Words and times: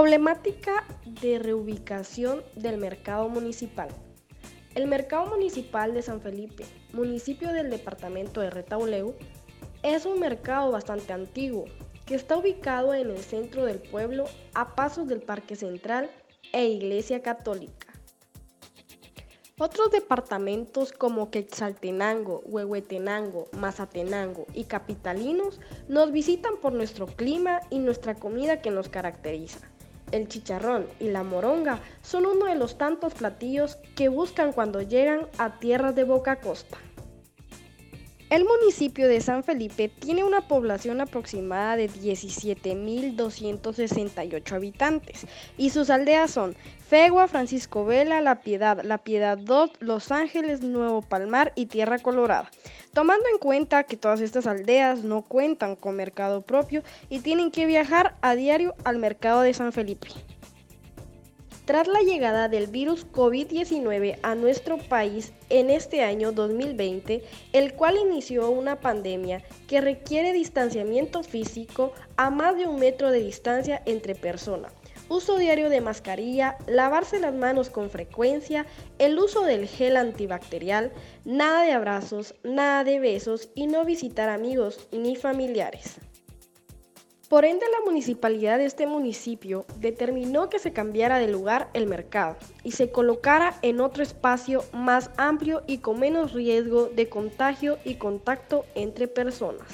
Problemática 0.00 0.86
de 1.20 1.38
reubicación 1.38 2.42
del 2.56 2.78
mercado 2.78 3.28
municipal. 3.28 3.88
El 4.74 4.86
mercado 4.86 5.26
municipal 5.26 5.92
de 5.92 6.00
San 6.00 6.22
Felipe, 6.22 6.64
municipio 6.94 7.52
del 7.52 7.68
departamento 7.68 8.40
de 8.40 8.48
Retauleu, 8.48 9.14
es 9.82 10.06
un 10.06 10.18
mercado 10.18 10.70
bastante 10.70 11.12
antiguo 11.12 11.66
que 12.06 12.14
está 12.14 12.38
ubicado 12.38 12.94
en 12.94 13.10
el 13.10 13.18
centro 13.18 13.66
del 13.66 13.78
pueblo 13.78 14.24
a 14.54 14.74
pasos 14.74 15.06
del 15.06 15.20
Parque 15.20 15.54
Central 15.54 16.10
e 16.54 16.64
Iglesia 16.66 17.20
Católica. 17.20 17.88
Otros 19.58 19.90
departamentos 19.90 20.92
como 20.92 21.30
Quetzaltenango, 21.30 22.40
Huehuetenango, 22.46 23.48
Mazatenango 23.52 24.46
y 24.54 24.64
Capitalinos 24.64 25.60
nos 25.88 26.10
visitan 26.10 26.56
por 26.56 26.72
nuestro 26.72 27.04
clima 27.04 27.60
y 27.68 27.80
nuestra 27.80 28.14
comida 28.14 28.62
que 28.62 28.70
nos 28.70 28.88
caracteriza. 28.88 29.69
El 30.12 30.28
chicharrón 30.28 30.86
y 30.98 31.08
la 31.08 31.22
moronga 31.22 31.80
son 32.02 32.26
uno 32.26 32.46
de 32.46 32.56
los 32.56 32.78
tantos 32.78 33.14
platillos 33.14 33.76
que 33.94 34.08
buscan 34.08 34.52
cuando 34.52 34.82
llegan 34.82 35.28
a 35.38 35.58
tierras 35.58 35.94
de 35.94 36.04
Boca 36.04 36.40
Costa. 36.40 36.78
El 38.30 38.44
municipio 38.44 39.08
de 39.08 39.20
San 39.20 39.42
Felipe 39.42 39.88
tiene 39.88 40.22
una 40.22 40.46
población 40.46 41.00
aproximada 41.00 41.74
de 41.74 41.90
17.268 41.90 44.52
habitantes 44.52 45.26
y 45.58 45.70
sus 45.70 45.90
aldeas 45.90 46.30
son 46.30 46.54
Fegua, 46.88 47.26
Francisco 47.26 47.84
Vela, 47.84 48.20
La 48.20 48.40
Piedad, 48.40 48.84
La 48.84 48.98
Piedad 48.98 49.36
2, 49.36 49.70
Los 49.80 50.12
Ángeles, 50.12 50.62
Nuevo 50.62 51.02
Palmar 51.02 51.52
y 51.56 51.66
Tierra 51.66 51.98
Colorada. 51.98 52.48
Tomando 52.92 53.26
en 53.32 53.38
cuenta 53.38 53.84
que 53.84 53.96
todas 53.96 54.20
estas 54.20 54.48
aldeas 54.48 55.04
no 55.04 55.22
cuentan 55.22 55.76
con 55.76 55.94
mercado 55.94 56.42
propio 56.42 56.82
y 57.08 57.20
tienen 57.20 57.52
que 57.52 57.66
viajar 57.66 58.16
a 58.20 58.34
diario 58.34 58.74
al 58.82 58.98
mercado 58.98 59.42
de 59.42 59.54
San 59.54 59.72
Felipe. 59.72 60.08
Tras 61.66 61.86
la 61.86 62.00
llegada 62.00 62.48
del 62.48 62.66
virus 62.66 63.06
COVID-19 63.12 64.18
a 64.24 64.34
nuestro 64.34 64.76
país 64.78 65.32
en 65.50 65.70
este 65.70 66.02
año 66.02 66.32
2020, 66.32 67.22
el 67.52 67.74
cual 67.74 67.96
inició 67.96 68.50
una 68.50 68.80
pandemia 68.80 69.44
que 69.68 69.80
requiere 69.80 70.32
distanciamiento 70.32 71.22
físico 71.22 71.92
a 72.16 72.28
más 72.30 72.56
de 72.56 72.66
un 72.66 72.80
metro 72.80 73.12
de 73.12 73.20
distancia 73.20 73.82
entre 73.86 74.16
personas, 74.16 74.72
uso 75.10 75.36
diario 75.36 75.68
de 75.68 75.80
mascarilla, 75.82 76.56
lavarse 76.66 77.18
las 77.18 77.34
manos 77.34 77.68
con 77.68 77.90
frecuencia, 77.90 78.64
el 78.98 79.18
uso 79.18 79.42
del 79.42 79.66
gel 79.66 79.96
antibacterial, 79.96 80.92
nada 81.24 81.64
de 81.64 81.72
abrazos, 81.72 82.34
nada 82.44 82.84
de 82.84 83.00
besos 83.00 83.50
y 83.54 83.66
no 83.66 83.84
visitar 83.84 84.30
amigos 84.30 84.88
ni 84.92 85.16
familiares. 85.16 85.96
Por 87.28 87.44
ende, 87.44 87.64
la 87.70 87.84
municipalidad 87.84 88.58
de 88.58 88.64
este 88.64 88.86
municipio 88.86 89.64
determinó 89.78 90.48
que 90.48 90.58
se 90.58 90.72
cambiara 90.72 91.18
de 91.18 91.28
lugar 91.28 91.70
el 91.74 91.86
mercado 91.86 92.36
y 92.64 92.72
se 92.72 92.90
colocara 92.90 93.54
en 93.62 93.80
otro 93.80 94.02
espacio 94.02 94.64
más 94.72 95.10
amplio 95.16 95.62
y 95.66 95.78
con 95.78 96.00
menos 96.00 96.32
riesgo 96.32 96.86
de 96.86 97.08
contagio 97.08 97.78
y 97.84 97.96
contacto 97.96 98.64
entre 98.74 99.06
personas. 99.06 99.68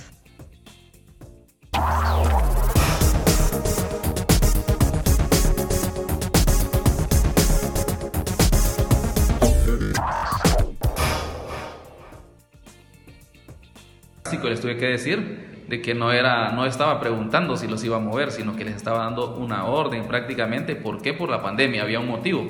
Les 14.32 14.60
tuve 14.60 14.76
que 14.76 14.87
decir 14.87 15.47
de 15.69 15.82
que 15.82 15.94
no, 15.94 16.12
era, 16.12 16.53
no 16.53 16.64
estaba 16.64 17.00
preguntando 17.00 17.56
si 17.56 17.66
los 17.66 17.82
iba 17.84 17.97
a 17.97 18.00
mover, 18.00 18.31
sino 18.31 18.54
que 18.54 18.64
les 18.64 18.76
estaba 18.76 19.04
dando 19.04 19.37
una 19.37 19.64
orden 19.64 20.06
prácticamente. 20.06 20.76
¿Por 20.76 21.03
qué? 21.03 21.12
Por 21.12 21.28
la 21.28 21.42
pandemia, 21.42 21.82
había 21.82 21.98
un 21.98 22.06
motivo. 22.06 22.48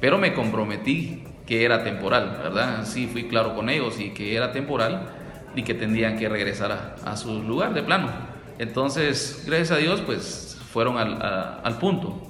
Pero 0.00 0.18
me 0.18 0.34
comprometí 0.34 1.24
que 1.46 1.64
era 1.64 1.82
temporal, 1.82 2.38
¿verdad? 2.42 2.84
Sí, 2.84 3.06
fui 3.06 3.24
claro 3.24 3.54
con 3.54 3.70
ellos 3.70 3.98
y 3.98 4.10
que 4.10 4.36
era 4.36 4.52
temporal 4.52 5.08
y 5.54 5.62
que 5.62 5.74
tendrían 5.74 6.18
que 6.18 6.28
regresar 6.28 6.96
a, 7.04 7.16
su 7.16 7.42
lugar 7.42 7.72
de 7.74 7.82
plano. 7.82 8.08
Entonces, 8.58 9.44
gracias 9.46 9.70
a 9.70 9.76
Dios, 9.76 10.02
pues 10.02 10.58
fueron 10.72 10.98
al, 10.98 11.20
al 11.62 11.78
punto. 11.78 12.22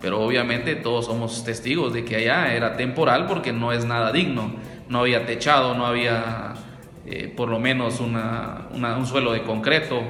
Pero 0.00 0.20
obviamente 0.20 0.76
todos 0.76 1.06
somos 1.06 1.44
testigos 1.44 1.92
de 1.94 2.04
que 2.04 2.16
allá 2.16 2.54
era 2.54 2.76
temporal 2.76 3.26
porque 3.26 3.52
no 3.52 3.72
es 3.72 3.84
nada 3.84 4.12
digno. 4.12 4.52
No 4.88 5.00
había 5.00 5.24
techado, 5.24 5.74
no 5.74 5.86
había 5.86 6.54
eh, 7.06 7.32
por 7.34 7.48
lo 7.48 7.58
menos 7.58 8.00
una, 8.00 8.68
un 8.72 9.06
suelo 9.06 9.32
de 9.32 9.42
concreto, 9.42 10.00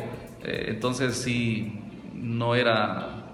eh, 0.43 0.67
entonces 0.69 1.17
sí, 1.17 1.81
no 2.15 2.55
era 2.55 3.25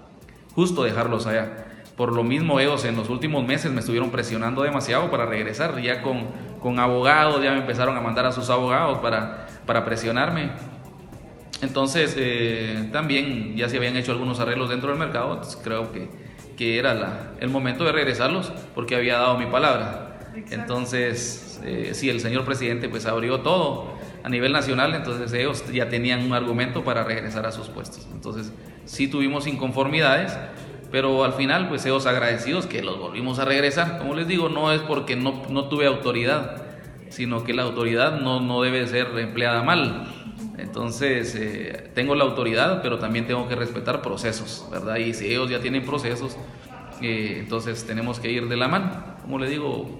justo 0.55 0.83
dejarlos 0.83 1.27
allá. 1.27 1.67
Por 1.95 2.13
lo 2.13 2.23
mismo 2.23 2.59
ellos 2.59 2.83
en 2.85 2.95
los 2.95 3.09
últimos 3.09 3.45
meses 3.45 3.71
me 3.71 3.81
estuvieron 3.81 4.09
presionando 4.09 4.63
demasiado 4.63 5.11
para 5.11 5.25
regresar, 5.25 5.79
ya 5.81 6.01
con, 6.01 6.27
con 6.59 6.79
abogados, 6.79 7.43
ya 7.43 7.51
me 7.51 7.59
empezaron 7.59 7.95
a 7.95 8.01
mandar 8.01 8.25
a 8.25 8.31
sus 8.31 8.49
abogados 8.49 8.99
para, 8.99 9.47
para 9.65 9.85
presionarme. 9.85 10.51
Entonces 11.61 12.15
eh, 12.17 12.89
también 12.91 13.55
ya 13.55 13.69
se 13.69 13.77
habían 13.77 13.95
hecho 13.95 14.13
algunos 14.13 14.39
arreglos 14.39 14.69
dentro 14.69 14.89
del 14.89 14.97
mercado, 14.97 15.41
creo 15.63 15.91
que, 15.91 16.09
que 16.57 16.79
era 16.79 16.95
la, 16.95 17.33
el 17.39 17.49
momento 17.49 17.83
de 17.83 17.91
regresarlos 17.91 18.51
porque 18.73 18.95
había 18.95 19.17
dado 19.17 19.37
mi 19.37 19.45
palabra. 19.45 20.07
Entonces, 20.49 21.50
eh, 21.63 21.91
si 21.93 22.09
el 22.09 22.19
señor 22.19 22.45
presidente 22.45 22.89
pues 22.89 23.05
abrió 23.05 23.41
todo 23.41 23.93
a 24.23 24.29
nivel 24.29 24.51
nacional, 24.51 24.93
entonces 24.93 25.33
ellos 25.33 25.63
ya 25.71 25.89
tenían 25.89 26.23
un 26.23 26.33
argumento 26.33 26.83
para 26.83 27.03
regresar 27.03 27.45
a 27.45 27.51
sus 27.51 27.67
puestos. 27.67 28.07
Entonces, 28.13 28.51
sí 28.85 29.07
tuvimos 29.07 29.47
inconformidades, 29.47 30.37
pero 30.91 31.23
al 31.23 31.33
final 31.33 31.69
pues 31.69 31.85
ellos 31.85 32.05
agradecidos 32.05 32.67
que 32.67 32.81
los 32.81 32.99
volvimos 32.99 33.39
a 33.39 33.45
regresar. 33.45 33.97
Como 33.97 34.13
les 34.13 34.27
digo, 34.27 34.49
no 34.49 34.71
es 34.71 34.81
porque 34.81 35.15
no, 35.15 35.43
no 35.49 35.69
tuve 35.69 35.87
autoridad, 35.87 36.63
sino 37.09 37.43
que 37.43 37.53
la 37.53 37.63
autoridad 37.63 38.19
no, 38.19 38.39
no 38.39 38.61
debe 38.61 38.85
ser 38.87 39.07
empleada 39.17 39.63
mal. 39.63 40.07
Entonces, 40.57 41.35
eh, 41.35 41.89
tengo 41.95 42.15
la 42.15 42.23
autoridad, 42.23 42.81
pero 42.81 42.99
también 42.99 43.25
tengo 43.25 43.47
que 43.47 43.55
respetar 43.55 44.01
procesos, 44.01 44.67
¿verdad? 44.71 44.97
Y 44.97 45.13
si 45.13 45.27
ellos 45.27 45.49
ya 45.49 45.59
tienen 45.59 45.83
procesos, 45.83 46.37
eh, 47.01 47.37
entonces 47.39 47.85
tenemos 47.85 48.19
que 48.19 48.31
ir 48.31 48.47
de 48.47 48.57
la 48.57 48.67
mano. 48.67 48.91
Como 49.21 49.39
le 49.39 49.49
digo, 49.49 49.99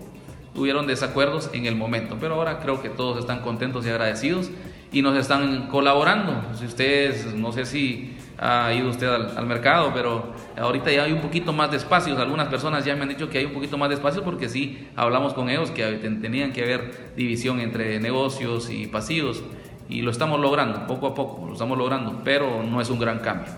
tuvieron 0.53 0.87
desacuerdos 0.87 1.49
en 1.53 1.65
el 1.65 1.75
momento, 1.75 2.17
pero 2.19 2.35
ahora 2.35 2.59
creo 2.59 2.81
que 2.81 2.89
todos 2.89 3.19
están 3.19 3.41
contentos 3.41 3.85
y 3.85 3.89
agradecidos 3.89 4.49
y 4.91 5.01
nos 5.01 5.17
están 5.17 5.67
colaborando. 5.67 6.43
Si 6.55 6.65
ustedes, 6.65 7.33
no 7.33 7.51
sé 7.51 7.65
si 7.65 8.17
ha 8.37 8.73
ido 8.73 8.89
usted 8.89 9.07
al, 9.07 9.45
mercado, 9.45 9.91
pero 9.93 10.33
ahorita 10.57 10.91
ya 10.91 11.03
hay 11.03 11.13
un 11.13 11.21
poquito 11.21 11.53
más 11.53 11.71
de 11.71 11.77
espacios. 11.77 12.19
Algunas 12.19 12.47
personas 12.47 12.83
ya 12.83 12.95
me 12.95 13.03
han 13.03 13.09
dicho 13.09 13.29
que 13.29 13.37
hay 13.37 13.45
un 13.45 13.53
poquito 13.53 13.77
más 13.77 13.89
de 13.89 13.95
espacios 13.95 14.23
porque 14.23 14.49
sí, 14.49 14.89
hablamos 14.95 15.33
con 15.33 15.49
ellos 15.49 15.71
que 15.71 15.85
tenían 15.93 16.51
que 16.51 16.63
haber 16.63 17.13
división 17.15 17.59
entre 17.59 17.99
negocios 17.99 18.69
y 18.69 18.87
pasillos 18.87 19.43
y 19.87 20.01
lo 20.01 20.11
estamos 20.11 20.39
logrando, 20.39 20.87
poco 20.87 21.07
a 21.07 21.13
poco, 21.13 21.45
lo 21.47 21.53
estamos 21.53 21.77
logrando, 21.77 22.21
pero 22.23 22.63
no 22.63 22.81
es 22.81 22.89
un 22.89 22.99
gran 22.99 23.19
cambio. 23.19 23.51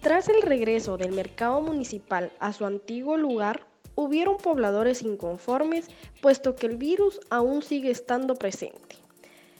Tras 0.00 0.28
el 0.28 0.42
regreso 0.42 0.96
del 0.96 1.12
mercado 1.12 1.60
municipal 1.60 2.32
a 2.40 2.52
su 2.52 2.64
antiguo 2.64 3.16
lugar, 3.16 3.66
hubieron 3.94 4.36
pobladores 4.36 5.02
inconformes, 5.02 5.88
puesto 6.22 6.54
que 6.54 6.66
el 6.66 6.76
virus 6.76 7.20
aún 7.30 7.62
sigue 7.62 7.90
estando 7.90 8.36
presente. 8.36 8.96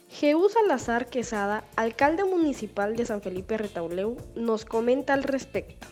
Jesús 0.09 0.53
Salazar 0.53 1.07
Quesada, 1.07 1.65
alcalde 1.75 2.23
municipal 2.23 2.95
de 2.95 3.05
San 3.05 3.21
Felipe 3.21 3.57
Retauleu, 3.57 4.17
nos 4.35 4.65
comenta 4.65 5.13
al 5.13 5.23
respecto. 5.23 5.87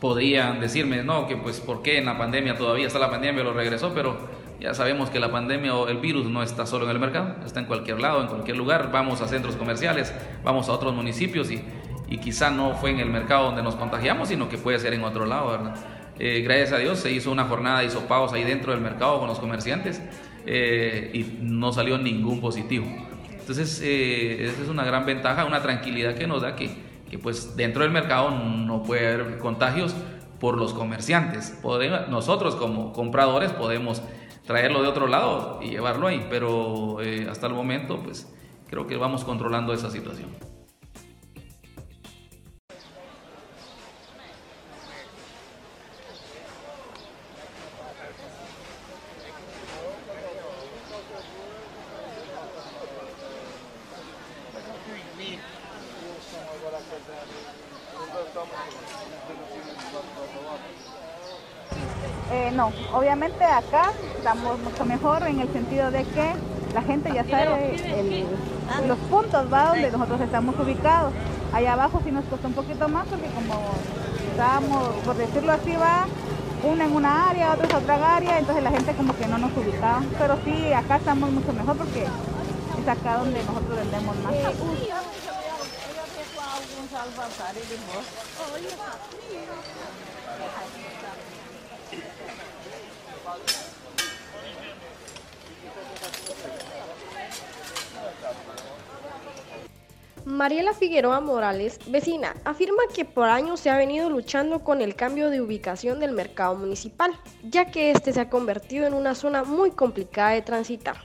Podrían 0.00 0.60
decirme, 0.60 1.02
no, 1.02 1.28
que 1.28 1.36
pues 1.36 1.60
por 1.60 1.82
qué 1.82 1.98
en 1.98 2.06
la 2.06 2.16
pandemia 2.16 2.56
todavía 2.56 2.86
está 2.86 2.98
la 2.98 3.10
pandemia, 3.10 3.44
lo 3.44 3.52
regresó, 3.52 3.92
pero 3.94 4.16
ya 4.58 4.74
sabemos 4.74 5.10
que 5.10 5.20
la 5.20 5.30
pandemia 5.30 5.74
o 5.74 5.88
el 5.88 5.98
virus 5.98 6.26
no 6.26 6.42
está 6.42 6.66
solo 6.66 6.84
en 6.86 6.92
el 6.92 6.98
mercado, 6.98 7.36
está 7.44 7.60
en 7.60 7.66
cualquier 7.66 8.00
lado, 8.00 8.22
en 8.22 8.28
cualquier 8.28 8.56
lugar. 8.56 8.90
Vamos 8.92 9.20
a 9.20 9.28
centros 9.28 9.56
comerciales, 9.56 10.14
vamos 10.42 10.68
a 10.68 10.72
otros 10.72 10.94
municipios 10.94 11.50
y, 11.50 11.62
y 12.08 12.18
quizá 12.18 12.50
no 12.50 12.74
fue 12.74 12.90
en 12.90 13.00
el 13.00 13.10
mercado 13.10 13.44
donde 13.44 13.62
nos 13.62 13.76
contagiamos, 13.76 14.28
sino 14.28 14.48
que 14.48 14.58
puede 14.58 14.78
ser 14.78 14.94
en 14.94 15.04
otro 15.04 15.26
lado, 15.26 15.50
¿verdad? 15.50 15.74
Eh, 16.22 16.42
gracias 16.42 16.72
a 16.72 16.76
Dios 16.76 16.98
se 16.98 17.10
hizo 17.10 17.32
una 17.32 17.44
jornada 17.44 17.80
de 17.80 17.86
hisopados 17.86 18.34
ahí 18.34 18.44
dentro 18.44 18.72
del 18.72 18.82
mercado 18.82 19.18
con 19.20 19.28
los 19.28 19.38
comerciantes 19.38 20.02
eh, 20.44 21.10
y 21.14 21.38
no 21.40 21.72
salió 21.72 21.96
ningún 21.96 22.42
positivo. 22.42 22.86
Entonces, 23.30 23.80
eh, 23.82 24.44
esa 24.44 24.62
es 24.62 24.68
una 24.68 24.84
gran 24.84 25.06
ventaja, 25.06 25.46
una 25.46 25.62
tranquilidad 25.62 26.14
que 26.14 26.26
nos 26.26 26.42
da 26.42 26.56
que, 26.56 26.70
que 27.10 27.18
pues 27.18 27.56
dentro 27.56 27.82
del 27.82 27.92
mercado 27.92 28.30
no 28.30 28.82
puede 28.82 29.12
haber 29.14 29.38
contagios 29.38 29.94
por 30.38 30.56
los 30.56 30.72
comerciantes. 30.72 31.58
Podemos, 31.60 32.08
nosotros 32.08 32.56
como 32.56 32.92
compradores 32.92 33.52
podemos 33.52 34.02
traerlo 34.46 34.82
de 34.82 34.88
otro 34.88 35.06
lado 35.06 35.60
y 35.62 35.70
llevarlo 35.70 36.06
ahí, 36.06 36.26
pero 36.30 37.00
eh, 37.02 37.28
hasta 37.30 37.46
el 37.46 37.54
momento 37.54 38.00
pues 38.02 38.32
creo 38.68 38.86
que 38.86 38.96
vamos 38.96 39.24
controlando 39.24 39.72
esa 39.72 39.90
situación. 39.90 40.49
Eh, 62.32 62.52
no, 62.54 62.72
obviamente 62.92 63.44
acá 63.44 63.90
estamos 64.16 64.58
mucho 64.60 64.84
mejor 64.84 65.26
en 65.26 65.40
el 65.40 65.52
sentido 65.52 65.90
de 65.90 66.04
que 66.04 66.32
la 66.72 66.82
gente 66.82 67.12
ya 67.12 67.24
sabe 67.24 68.24
los 68.86 68.98
puntos 68.98 69.52
¿va? 69.52 69.70
donde 69.70 69.90
nosotros 69.90 70.20
estamos 70.20 70.54
ubicados. 70.58 71.12
Allá 71.52 71.72
abajo 71.72 72.00
sí 72.04 72.12
nos 72.12 72.24
costó 72.26 72.46
un 72.46 72.54
poquito 72.54 72.88
más 72.88 73.08
porque 73.08 73.26
como 73.30 73.54
estábamos, 74.30 74.94
por 75.04 75.16
decirlo 75.16 75.52
así, 75.52 75.74
va 75.74 76.06
una 76.62 76.84
en 76.84 76.94
una 76.94 77.30
área, 77.30 77.52
otra 77.52 77.66
en 77.66 77.74
otra 77.74 78.16
área, 78.16 78.38
entonces 78.38 78.62
la 78.62 78.70
gente 78.70 78.92
como 78.94 79.16
que 79.16 79.26
no 79.26 79.38
nos 79.38 79.50
ubicaba. 79.56 80.02
Pero 80.18 80.36
sí, 80.44 80.72
acá 80.72 80.96
estamos 80.96 81.30
mucho 81.30 81.52
mejor 81.52 81.76
porque 81.76 82.04
es 82.04 82.88
acá 82.88 83.16
donde 83.16 83.42
nosotros 83.42 83.76
vendemos 83.76 84.16
más. 84.18 84.34
Mariela 100.24 100.74
Figueroa 100.74 101.20
Morales, 101.20 101.78
vecina, 101.86 102.34
afirma 102.44 102.82
que 102.92 103.04
por 103.04 103.28
años 103.28 103.60
se 103.60 103.70
ha 103.70 103.76
venido 103.76 104.10
luchando 104.10 104.64
con 104.64 104.80
el 104.80 104.96
cambio 104.96 105.30
de 105.30 105.40
ubicación 105.40 106.00
del 106.00 106.10
mercado 106.10 106.56
municipal, 106.56 107.12
ya 107.44 107.70
que 107.70 107.92
este 107.92 108.12
se 108.12 108.20
ha 108.20 108.30
convertido 108.30 108.86
en 108.86 108.94
una 108.94 109.14
zona 109.14 109.44
muy 109.44 109.70
complicada 109.70 110.30
de 110.30 110.42
transitar. 110.42 110.96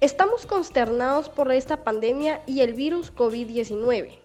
Estamos 0.00 0.46
consternados 0.46 1.28
por 1.28 1.52
esta 1.52 1.84
pandemia 1.84 2.42
y 2.46 2.62
el 2.62 2.74
virus 2.74 3.14
COVID-19, 3.14 4.19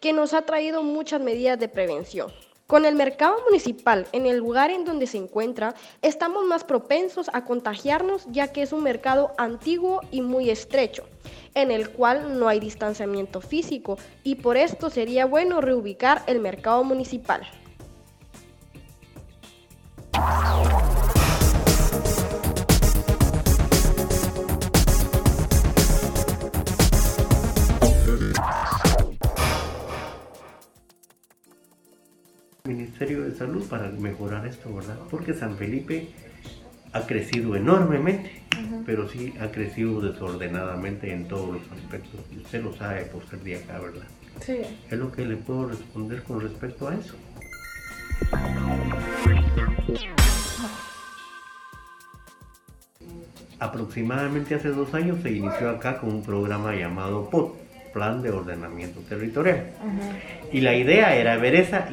que 0.00 0.12
nos 0.12 0.34
ha 0.34 0.42
traído 0.42 0.82
muchas 0.82 1.20
medidas 1.20 1.58
de 1.58 1.68
prevención. 1.68 2.32
Con 2.66 2.84
el 2.84 2.94
mercado 2.94 3.36
municipal 3.46 4.06
en 4.12 4.26
el 4.26 4.38
lugar 4.38 4.70
en 4.70 4.84
donde 4.84 5.06
se 5.06 5.18
encuentra, 5.18 5.74
estamos 6.02 6.44
más 6.44 6.62
propensos 6.62 7.28
a 7.32 7.44
contagiarnos 7.44 8.26
ya 8.30 8.52
que 8.52 8.62
es 8.62 8.72
un 8.72 8.82
mercado 8.82 9.32
antiguo 9.38 10.00
y 10.12 10.22
muy 10.22 10.50
estrecho, 10.50 11.04
en 11.54 11.72
el 11.72 11.90
cual 11.90 12.38
no 12.38 12.48
hay 12.48 12.60
distanciamiento 12.60 13.40
físico 13.40 13.98
y 14.22 14.36
por 14.36 14.56
esto 14.56 14.88
sería 14.88 15.26
bueno 15.26 15.60
reubicar 15.60 16.22
el 16.28 16.38
mercado 16.38 16.84
municipal. 16.84 17.42
Ministerio 32.70 33.24
de 33.24 33.34
Salud 33.34 33.64
para 33.68 33.88
mejorar 33.90 34.46
esto, 34.46 34.72
¿verdad? 34.72 34.96
Porque 35.10 35.34
San 35.34 35.56
Felipe 35.56 36.08
ha 36.92 37.00
crecido 37.00 37.56
enormemente, 37.56 38.42
pero 38.86 39.08
sí 39.08 39.34
ha 39.40 39.48
crecido 39.48 40.00
desordenadamente 40.00 41.12
en 41.12 41.26
todos 41.26 41.54
los 41.54 41.62
aspectos. 41.72 42.20
Usted 42.36 42.62
lo 42.62 42.72
sabe 42.72 43.02
por 43.06 43.26
ser 43.28 43.40
de 43.40 43.56
acá, 43.56 43.80
¿verdad? 43.80 44.06
Sí. 44.40 44.58
Es 44.88 44.98
lo 44.98 45.10
que 45.10 45.26
le 45.26 45.36
puedo 45.36 45.66
responder 45.66 46.22
con 46.22 46.40
respecto 46.40 46.88
a 46.88 46.94
eso. 46.94 47.14
Aproximadamente 53.58 54.54
hace 54.54 54.68
dos 54.68 54.94
años 54.94 55.20
se 55.22 55.32
inició 55.32 55.70
acá 55.70 55.98
con 55.98 56.10
un 56.10 56.22
programa 56.22 56.74
llamado 56.74 57.28
POT, 57.30 57.56
plan 57.92 58.22
de 58.22 58.30
ordenamiento 58.30 59.00
territorial. 59.00 59.66
Y 60.52 60.60
la 60.60 60.74
idea 60.74 61.14
era 61.16 61.36
ver, 61.36 61.54
esa, 61.54 61.88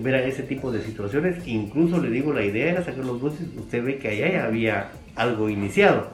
ver 0.00 0.14
ese 0.14 0.42
tipo 0.42 0.72
de 0.72 0.82
situaciones, 0.82 1.46
incluso 1.46 2.00
le 2.00 2.10
digo, 2.10 2.32
la 2.32 2.44
idea 2.44 2.72
era 2.72 2.84
sacar 2.84 3.04
los 3.04 3.20
buses, 3.20 3.46
usted 3.56 3.84
ve 3.84 3.98
que 3.98 4.08
allá 4.08 4.30
ya 4.30 4.44
había 4.44 4.90
algo 5.14 5.48
iniciado. 5.48 6.10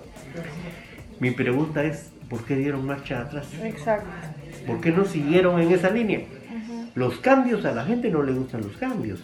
Mi 1.21 1.31
pregunta 1.31 1.85
es, 1.85 2.11
¿por 2.29 2.45
qué 2.45 2.57
dieron 2.57 2.87
marcha 2.87 3.21
atrás? 3.21 3.47
Exacto. 3.63 4.09
¿Por 4.67 4.81
qué 4.81 4.91
no 4.91 5.05
siguieron 5.05 5.61
en 5.61 5.73
esa 5.73 5.91
línea? 5.91 6.21
Los 6.95 7.19
cambios, 7.19 7.65
a 7.65 7.73
la 7.73 7.85
gente 7.85 8.11
no 8.11 8.23
le 8.23 8.33
gustan 8.33 8.63
los 8.63 8.77
cambios 8.77 9.21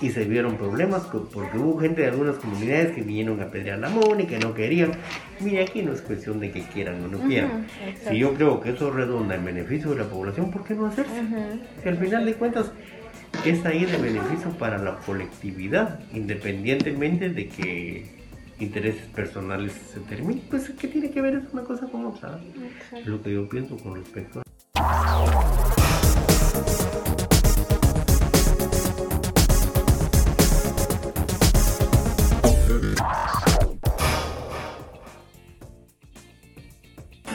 y 0.00 0.10
se 0.10 0.24
vieron 0.24 0.56
problemas 0.56 1.02
porque 1.32 1.58
hubo 1.58 1.78
gente 1.80 2.02
de 2.02 2.08
algunas 2.08 2.36
comunidades 2.36 2.94
que 2.94 3.02
vinieron 3.02 3.40
a 3.40 3.50
pedrear 3.50 3.78
la 3.78 3.88
mona 3.88 4.22
y 4.22 4.26
que 4.26 4.38
no 4.38 4.54
querían. 4.54 4.92
Mire, 5.40 5.62
aquí 5.62 5.82
no 5.82 5.92
es 5.92 6.02
cuestión 6.02 6.38
de 6.40 6.50
que 6.50 6.62
quieran 6.62 7.02
o 7.04 7.08
no 7.08 7.18
quieran. 7.18 7.66
si 8.08 8.18
yo 8.18 8.34
creo 8.34 8.60
que 8.60 8.70
eso 8.70 8.90
redonda 8.90 9.34
en 9.34 9.44
beneficio 9.44 9.90
de 9.90 9.96
la 9.96 10.04
población, 10.04 10.50
¿por 10.50 10.64
qué 10.64 10.74
no 10.74 10.86
hacerse? 10.86 11.12
Si 11.82 11.88
al 11.88 11.96
final 11.96 12.24
de 12.24 12.34
cuentas 12.34 12.70
es 13.44 13.64
ahí 13.64 13.84
de 13.84 13.96
beneficio 13.96 14.50
para 14.58 14.78
la 14.78 14.96
colectividad, 14.98 16.00
independientemente 16.12 17.30
de 17.30 17.48
que 17.48 18.18
intereses 18.60 19.06
personales 19.14 19.72
se 19.92 20.00
terminen, 20.00 20.42
pues 20.50 20.70
¿qué 20.70 20.88
tiene 20.88 21.10
que 21.10 21.20
ver 21.20 21.36
es 21.36 21.52
una 21.52 21.62
cosa 21.62 21.86
con 21.86 22.06
otra? 22.06 22.40
Es 22.96 23.06
lo 23.06 23.22
que 23.22 23.32
yo 23.32 23.48
pienso 23.48 23.76
con 23.76 23.96
respecto 23.96 24.42
a... 24.74 25.57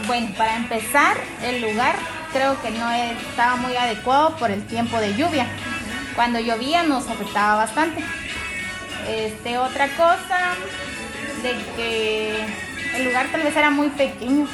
Bueno, 0.06 0.34
para 0.38 0.58
empezar, 0.58 1.16
el 1.44 1.62
lugar 1.62 1.96
creo 2.34 2.62
que 2.62 2.72
no 2.72 2.92
estaba 2.92 3.56
muy 3.56 3.76
adecuado 3.78 4.36
por 4.36 4.52
el 4.52 4.66
tiempo 4.66 5.00
de 5.00 5.16
lluvia. 5.16 5.48
Cuando 6.16 6.40
llovía 6.40 6.84
nos 6.84 7.08
afectaba 7.08 7.56
bastante. 7.56 8.04
Este, 9.08 9.58
otra 9.58 9.88
cosa, 9.96 10.56
de 11.42 11.56
que 11.76 12.46
el 12.96 13.06
lugar 13.06 13.28
tal 13.32 13.44
vez 13.44 13.56
era 13.56 13.70
muy 13.70 13.90
pequeño. 13.90 14.48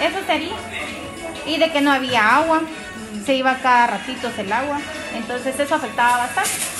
Eso 0.00 0.18
sería. 0.26 0.56
Y 1.46 1.58
de 1.58 1.72
que 1.72 1.80
no 1.80 1.90
había 1.90 2.36
agua. 2.36 2.60
Se 3.24 3.34
iba 3.34 3.56
cada 3.56 3.86
ratito 3.86 4.30
el 4.36 4.52
agua. 4.52 4.80
Entonces 5.14 5.58
eso 5.58 5.74
afectaba 5.74 6.18
bastante. 6.18 6.71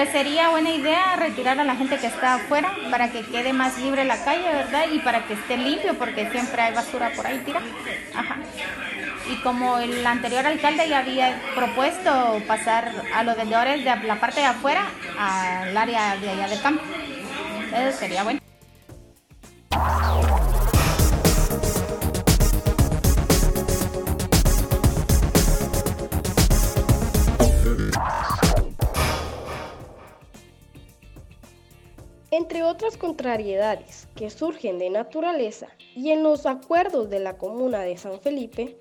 Pues 0.00 0.12
sería 0.12 0.48
buena 0.48 0.70
idea 0.70 1.14
retirar 1.16 1.60
a 1.60 1.64
la 1.64 1.76
gente 1.76 1.98
que 1.98 2.06
está 2.06 2.36
afuera 2.36 2.72
para 2.90 3.12
que 3.12 3.20
quede 3.20 3.52
más 3.52 3.78
libre 3.78 4.06
la 4.06 4.24
calle, 4.24 4.44
¿verdad? 4.50 4.84
Y 4.90 4.98
para 5.00 5.26
que 5.26 5.34
esté 5.34 5.58
limpio, 5.58 5.92
porque 5.98 6.26
siempre 6.30 6.62
hay 6.62 6.72
basura 6.72 7.12
por 7.14 7.26
ahí 7.26 7.42
tira. 7.44 7.60
Ajá. 8.14 8.38
Y 9.30 9.36
como 9.42 9.78
el 9.78 10.06
anterior 10.06 10.46
alcalde 10.46 10.88
ya 10.88 11.00
había 11.00 11.38
propuesto 11.54 12.40
pasar 12.48 12.90
a 13.14 13.22
los 13.24 13.36
vendedores 13.36 13.84
de 13.84 13.94
la 14.06 14.18
parte 14.18 14.40
de 14.40 14.46
afuera 14.46 14.86
al 15.18 15.76
área 15.76 16.16
de 16.16 16.30
allá 16.30 16.48
del 16.48 16.62
campo. 16.62 16.82
Eso 17.76 17.98
sería 17.98 18.22
bueno. 18.22 18.40
Entre 32.50 32.64
otras 32.64 32.96
contrariedades 32.96 34.08
que 34.16 34.28
surgen 34.28 34.80
de 34.80 34.90
naturaleza 34.90 35.68
y 35.94 36.10
en 36.10 36.24
los 36.24 36.46
acuerdos 36.46 37.08
de 37.08 37.20
la 37.20 37.38
Comuna 37.38 37.82
de 37.82 37.96
San 37.96 38.18
Felipe, 38.18 38.76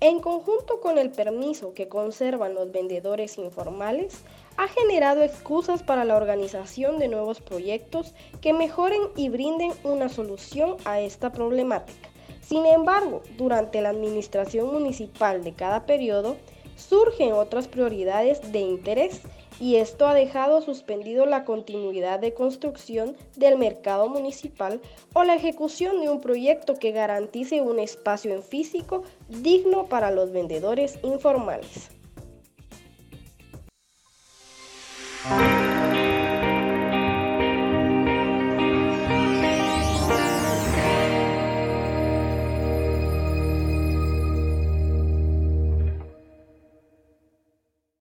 en 0.00 0.20
conjunto 0.20 0.80
con 0.80 0.96
el 0.96 1.10
permiso 1.10 1.74
que 1.74 1.86
conservan 1.86 2.54
los 2.54 2.72
vendedores 2.72 3.36
informales, 3.36 4.22
ha 4.56 4.68
generado 4.68 5.22
excusas 5.22 5.82
para 5.82 6.06
la 6.06 6.16
organización 6.16 6.98
de 6.98 7.08
nuevos 7.08 7.42
proyectos 7.42 8.14
que 8.40 8.54
mejoren 8.54 9.02
y 9.16 9.28
brinden 9.28 9.72
una 9.84 10.08
solución 10.08 10.78
a 10.86 11.00
esta 11.00 11.30
problemática. 11.30 12.08
Sin 12.40 12.64
embargo, 12.64 13.20
durante 13.36 13.82
la 13.82 13.90
administración 13.90 14.72
municipal 14.72 15.44
de 15.44 15.52
cada 15.52 15.84
periodo, 15.84 16.38
surgen 16.74 17.34
otras 17.34 17.68
prioridades 17.68 18.50
de 18.50 18.60
interés 18.60 19.20
y 19.60 19.76
esto 19.76 20.08
ha 20.08 20.14
dejado 20.14 20.62
suspendido 20.62 21.26
la 21.26 21.44
continuidad 21.44 22.18
de 22.18 22.34
construcción 22.34 23.16
del 23.36 23.58
mercado 23.58 24.08
municipal 24.08 24.80
o 25.12 25.22
la 25.22 25.34
ejecución 25.34 26.00
de 26.00 26.08
un 26.08 26.20
proyecto 26.20 26.74
que 26.74 26.92
garantice 26.92 27.60
un 27.60 27.78
espacio 27.78 28.34
en 28.34 28.42
físico 28.42 29.04
digno 29.28 29.86
para 29.86 30.10
los 30.10 30.32
vendedores 30.32 30.98
informales. 31.02 31.99